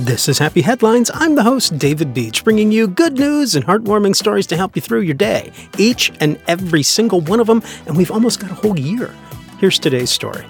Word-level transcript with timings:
This 0.00 0.30
is 0.30 0.38
Happy 0.38 0.62
Headlines. 0.62 1.10
I'm 1.12 1.34
the 1.34 1.42
host, 1.42 1.76
David 1.76 2.14
Beach, 2.14 2.42
bringing 2.42 2.72
you 2.72 2.88
good 2.88 3.18
news 3.18 3.54
and 3.54 3.66
heartwarming 3.66 4.16
stories 4.16 4.46
to 4.46 4.56
help 4.56 4.74
you 4.74 4.80
through 4.80 5.02
your 5.02 5.12
day, 5.12 5.52
each 5.76 6.10
and 6.20 6.40
every 6.48 6.82
single 6.82 7.20
one 7.20 7.38
of 7.38 7.46
them, 7.46 7.62
and 7.86 7.98
we've 7.98 8.10
almost 8.10 8.40
got 8.40 8.50
a 8.50 8.54
whole 8.54 8.80
year. 8.80 9.14
Here's 9.58 9.78
today's 9.78 10.08
story. 10.08 10.46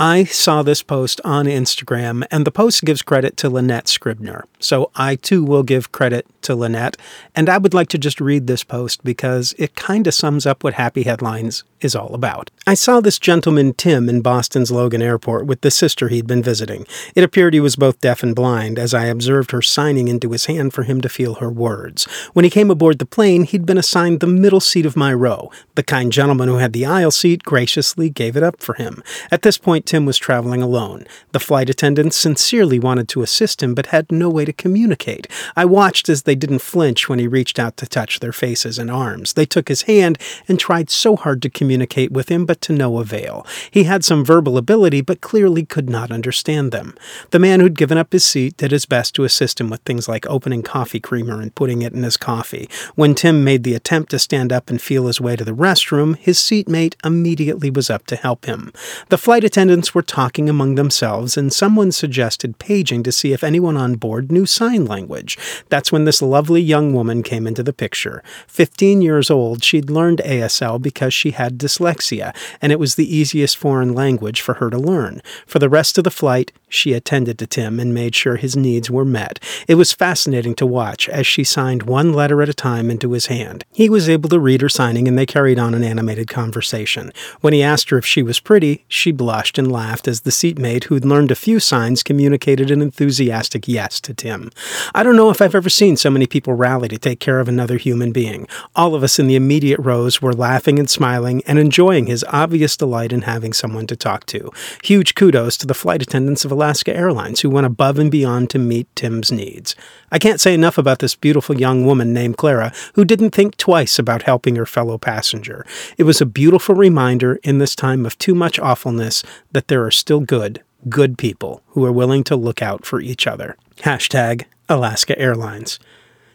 I 0.00 0.24
saw 0.24 0.64
this 0.64 0.82
post 0.82 1.20
on 1.24 1.46
Instagram, 1.46 2.26
and 2.32 2.44
the 2.44 2.50
post 2.50 2.84
gives 2.84 3.00
credit 3.00 3.36
to 3.36 3.48
Lynette 3.48 3.86
Scribner. 3.86 4.44
So 4.58 4.90
I 4.96 5.14
too 5.14 5.44
will 5.44 5.62
give 5.62 5.92
credit 5.92 6.26
to 6.42 6.56
Lynette, 6.56 6.96
and 7.36 7.48
I 7.48 7.58
would 7.58 7.74
like 7.74 7.88
to 7.90 7.98
just 7.98 8.20
read 8.20 8.48
this 8.48 8.64
post 8.64 9.04
because 9.04 9.54
it 9.56 9.76
kind 9.76 10.08
of 10.08 10.14
sums 10.14 10.46
up 10.46 10.64
what 10.64 10.74
Happy 10.74 11.04
Headlines 11.04 11.62
is 11.84 11.94
all 11.94 12.14
about. 12.14 12.50
I 12.66 12.72
saw 12.72 13.00
this 13.00 13.18
gentleman, 13.18 13.74
Tim, 13.74 14.08
in 14.08 14.22
Boston's 14.22 14.70
Logan 14.70 15.02
Airport 15.02 15.44
with 15.44 15.60
the 15.60 15.70
sister 15.70 16.08
he'd 16.08 16.26
been 16.26 16.42
visiting. 16.42 16.86
It 17.14 17.22
appeared 17.22 17.52
he 17.52 17.60
was 17.60 17.76
both 17.76 18.00
deaf 18.00 18.22
and 18.22 18.34
blind, 18.34 18.78
as 18.78 18.94
I 18.94 19.04
observed 19.04 19.50
her 19.50 19.60
signing 19.60 20.08
into 20.08 20.30
his 20.30 20.46
hand 20.46 20.72
for 20.72 20.84
him 20.84 21.02
to 21.02 21.08
feel 21.10 21.34
her 21.34 21.50
words. 21.50 22.04
When 22.32 22.44
he 22.44 22.50
came 22.50 22.70
aboard 22.70 22.98
the 22.98 23.04
plane, 23.04 23.44
he'd 23.44 23.66
been 23.66 23.76
assigned 23.76 24.20
the 24.20 24.26
middle 24.26 24.60
seat 24.60 24.86
of 24.86 24.96
my 24.96 25.12
row. 25.12 25.50
The 25.74 25.82
kind 25.82 26.10
gentleman 26.10 26.48
who 26.48 26.56
had 26.56 26.72
the 26.72 26.86
aisle 26.86 27.10
seat 27.10 27.42
graciously 27.42 28.08
gave 28.08 28.34
it 28.34 28.42
up 28.42 28.62
for 28.62 28.74
him. 28.76 29.02
At 29.30 29.42
this 29.42 29.58
point, 29.58 29.84
Tim 29.84 30.06
was 30.06 30.16
traveling 30.16 30.62
alone. 30.62 31.04
The 31.32 31.40
flight 31.40 31.68
attendants 31.68 32.16
sincerely 32.16 32.78
wanted 32.78 33.08
to 33.10 33.22
assist 33.22 33.62
him, 33.62 33.74
but 33.74 33.86
had 33.86 34.10
no 34.10 34.30
way 34.30 34.46
to 34.46 34.54
communicate. 34.54 35.26
I 35.54 35.66
watched 35.66 36.08
as 36.08 36.22
they 36.22 36.34
didn't 36.34 36.60
flinch 36.60 37.10
when 37.10 37.18
he 37.18 37.26
reached 37.26 37.58
out 37.58 37.76
to 37.76 37.86
touch 37.86 38.20
their 38.20 38.32
faces 38.32 38.78
and 38.78 38.90
arms. 38.90 39.34
They 39.34 39.44
took 39.44 39.68
his 39.68 39.82
hand 39.82 40.18
and 40.48 40.58
tried 40.58 40.88
so 40.88 41.16
hard 41.16 41.42
to 41.42 41.50
communicate 41.50 41.73
with 42.10 42.28
him, 42.28 42.46
but 42.46 42.60
to 42.62 42.72
no 42.72 42.98
avail. 42.98 43.46
He 43.70 43.84
had 43.84 44.04
some 44.04 44.24
verbal 44.24 44.56
ability, 44.58 45.00
but 45.00 45.20
clearly 45.20 45.64
could 45.64 45.88
not 45.88 46.10
understand 46.10 46.72
them. 46.72 46.94
The 47.30 47.38
man 47.38 47.60
who'd 47.60 47.78
given 47.78 47.98
up 47.98 48.12
his 48.12 48.24
seat 48.24 48.56
did 48.56 48.70
his 48.70 48.86
best 48.86 49.14
to 49.14 49.24
assist 49.24 49.60
him 49.60 49.70
with 49.70 49.80
things 49.82 50.08
like 50.08 50.26
opening 50.26 50.62
coffee 50.62 51.00
creamer 51.00 51.40
and 51.40 51.54
putting 51.54 51.82
it 51.82 51.92
in 51.92 52.02
his 52.02 52.16
coffee. 52.16 52.68
When 52.94 53.14
Tim 53.14 53.44
made 53.44 53.64
the 53.64 53.74
attempt 53.74 54.10
to 54.10 54.18
stand 54.18 54.52
up 54.52 54.70
and 54.70 54.80
feel 54.80 55.06
his 55.06 55.20
way 55.20 55.36
to 55.36 55.44
the 55.44 55.52
restroom, 55.52 56.16
his 56.16 56.38
seatmate 56.38 56.96
immediately 57.04 57.70
was 57.70 57.90
up 57.90 58.06
to 58.06 58.16
help 58.16 58.46
him. 58.46 58.72
The 59.08 59.18
flight 59.18 59.44
attendants 59.44 59.94
were 59.94 60.02
talking 60.02 60.48
among 60.48 60.74
themselves, 60.74 61.36
and 61.36 61.52
someone 61.52 61.92
suggested 61.92 62.58
paging 62.58 63.02
to 63.02 63.12
see 63.12 63.32
if 63.32 63.44
anyone 63.44 63.76
on 63.76 63.96
board 63.96 64.30
knew 64.30 64.46
sign 64.46 64.84
language. 64.84 65.38
That's 65.68 65.92
when 65.92 66.04
this 66.04 66.22
lovely 66.22 66.62
young 66.62 66.92
woman 66.92 67.22
came 67.22 67.46
into 67.46 67.62
the 67.62 67.72
picture. 67.72 68.22
Fifteen 68.46 69.02
years 69.02 69.30
old, 69.30 69.62
she'd 69.62 69.90
learned 69.90 70.20
ASL 70.24 70.80
because 70.80 71.14
she 71.14 71.30
had 71.54 71.58
dyslexia, 71.60 72.34
and 72.60 72.72
it 72.72 72.78
was 72.78 72.94
the 72.94 73.16
easiest 73.16 73.56
foreign 73.56 73.94
language 73.94 74.40
for 74.40 74.54
her 74.54 74.70
to 74.70 74.78
learn. 74.78 75.22
For 75.46 75.58
the 75.58 75.68
rest 75.68 75.98
of 75.98 76.04
the 76.04 76.10
flight, 76.10 76.52
she 76.68 76.92
attended 76.92 77.38
to 77.38 77.46
Tim 77.46 77.78
and 77.78 77.94
made 77.94 78.16
sure 78.16 78.36
his 78.36 78.56
needs 78.56 78.90
were 78.90 79.04
met. 79.04 79.38
It 79.68 79.76
was 79.76 79.92
fascinating 79.92 80.54
to 80.56 80.66
watch 80.66 81.08
as 81.08 81.26
she 81.26 81.44
signed 81.44 81.84
one 81.84 82.12
letter 82.12 82.42
at 82.42 82.48
a 82.48 82.54
time 82.54 82.90
into 82.90 83.12
his 83.12 83.26
hand. 83.26 83.64
He 83.72 83.88
was 83.88 84.08
able 84.08 84.28
to 84.30 84.40
read 84.40 84.60
her 84.60 84.68
signing, 84.68 85.06
and 85.06 85.16
they 85.16 85.26
carried 85.26 85.58
on 85.58 85.74
an 85.74 85.84
animated 85.84 86.28
conversation. 86.28 87.12
When 87.40 87.52
he 87.52 87.62
asked 87.62 87.90
her 87.90 87.98
if 87.98 88.06
she 88.06 88.22
was 88.22 88.40
pretty, 88.40 88.84
she 88.88 89.12
blushed 89.12 89.56
and 89.56 89.70
laughed 89.70 90.08
as 90.08 90.22
the 90.22 90.32
seatmate, 90.32 90.84
who'd 90.84 91.04
learned 91.04 91.30
a 91.30 91.36
few 91.36 91.60
signs, 91.60 92.02
communicated 92.02 92.70
an 92.70 92.82
enthusiastic 92.82 93.68
yes 93.68 94.00
to 94.00 94.12
Tim. 94.12 94.50
I 94.94 95.02
don't 95.02 95.16
know 95.16 95.30
if 95.30 95.40
I've 95.40 95.54
ever 95.54 95.70
seen 95.70 95.96
so 95.96 96.10
many 96.10 96.26
people 96.26 96.54
rally 96.54 96.88
to 96.88 96.98
take 96.98 97.20
care 97.20 97.38
of 97.38 97.48
another 97.48 97.76
human 97.76 98.10
being. 98.10 98.48
All 98.74 98.94
of 98.94 99.04
us 99.04 99.18
in 99.18 99.28
the 99.28 99.36
immediate 99.36 99.78
rows 99.78 100.20
were 100.20 100.32
laughing 100.32 100.78
and 100.78 100.90
smiling 100.90 101.42
and 101.46 101.58
enjoying 101.58 102.06
his 102.06 102.24
obvious 102.28 102.76
delight 102.76 103.12
in 103.12 103.22
having 103.22 103.52
someone 103.52 103.86
to 103.86 103.96
talk 103.96 104.26
to. 104.26 104.50
Huge 104.82 105.14
kudos 105.14 105.56
to 105.58 105.66
the 105.66 105.74
flight 105.74 106.02
attendants 106.02 106.44
of 106.44 106.52
Alaska 106.52 106.94
Airlines 106.94 107.40
who 107.40 107.50
went 107.50 107.66
above 107.66 107.98
and 107.98 108.10
beyond 108.10 108.50
to 108.50 108.58
meet 108.58 108.94
Tim's 108.94 109.32
needs. 109.32 109.74
I 110.10 110.18
can't 110.18 110.40
say 110.40 110.54
enough 110.54 110.78
about 110.78 111.00
this 111.00 111.14
beautiful 111.14 111.58
young 111.58 111.84
woman 111.84 112.12
named 112.12 112.36
Clara 112.36 112.72
who 112.94 113.04
didn't 113.04 113.30
think 113.30 113.56
twice 113.56 113.98
about 113.98 114.22
helping 114.22 114.56
her 114.56 114.66
fellow 114.66 114.98
passenger. 114.98 115.66
It 115.98 116.04
was 116.04 116.20
a 116.20 116.26
beautiful 116.26 116.74
reminder 116.74 117.40
in 117.42 117.58
this 117.58 117.74
time 117.74 118.06
of 118.06 118.18
too 118.18 118.34
much 118.34 118.58
awfulness 118.58 119.22
that 119.52 119.68
there 119.68 119.84
are 119.84 119.90
still 119.90 120.20
good, 120.20 120.62
good 120.88 121.18
people 121.18 121.62
who 121.68 121.84
are 121.84 121.92
willing 121.92 122.24
to 122.24 122.36
look 122.36 122.62
out 122.62 122.84
for 122.84 123.00
each 123.00 123.26
other. 123.26 123.56
Hashtag 123.78 124.44
Alaska 124.68 125.18
Airlines. 125.18 125.78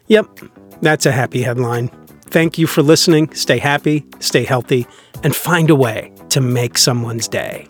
Yep, 0.08 0.26
that's 0.82 1.06
a 1.06 1.12
happy 1.12 1.42
headline. 1.42 1.88
Thank 2.22 2.58
you 2.58 2.66
for 2.66 2.82
listening. 2.82 3.32
Stay 3.34 3.58
happy, 3.58 4.04
stay 4.20 4.44
healthy, 4.44 4.86
and 5.22 5.34
find 5.34 5.70
a 5.70 5.74
way 5.74 6.12
to 6.30 6.40
make 6.40 6.78
someone's 6.78 7.28
day. 7.28 7.68